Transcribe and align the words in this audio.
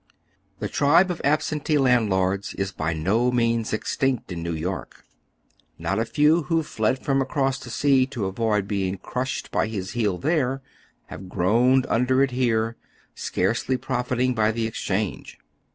The 0.57 0.67
tribe 0.67 1.11
of 1.11 1.21
absentee 1.23 1.77
landlords 1.77 2.55
is 2.55 2.71
by 2.71 2.91
no 2.91 3.31
means 3.31 3.71
extinct 3.71 4.31
in 4.31 4.41
New 4.41 4.55
York. 4.55 5.05
Kot 5.79 5.99
a 5.99 6.05
few 6.05 6.41
who 6.41 6.63
fled 6.63 6.97
from 6.97 7.21
across 7.21 7.59
the 7.59 7.69
sea 7.69 8.07
to 8.07 8.25
avoid 8.25 8.67
being 8.67 8.97
crushed 8.97 9.51
by 9.51 9.67
his 9.67 9.91
heel 9.91 10.17
there 10.17 10.63
have 11.09 11.29
groaned 11.29 11.85
under 11.87 12.23
it 12.23 12.31
here, 12.31 12.77
scarcely 13.13 13.77
profiting 13.77 14.33
by 14.33 14.51
tlie 14.51 14.65
ex 14.65 14.81
change. 14.81 15.37